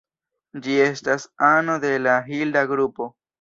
Ĝi 0.67 0.77
estas 0.85 1.27
ano 1.49 1.75
de 1.85 1.93
la 2.07 2.17
Hilda 2.31 2.65
grupo. 2.73 3.09